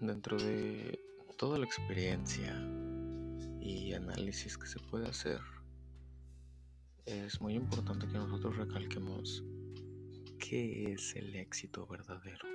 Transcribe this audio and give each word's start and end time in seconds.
dentro 0.00 0.38
de 0.38 0.98
toda 1.36 1.58
la 1.58 1.66
experiencia 1.66 2.54
y 3.60 3.92
análisis 3.92 4.56
que 4.56 4.66
se 4.66 4.78
puede 4.78 5.08
hacer, 5.08 5.40
es 7.06 7.40
muy 7.40 7.54
importante 7.54 8.06
que 8.06 8.14
nosotros 8.14 8.56
recalquemos 8.56 9.44
qué 10.38 10.92
es 10.92 11.14
el 11.16 11.34
éxito 11.36 11.86
verdadero. 11.86 12.46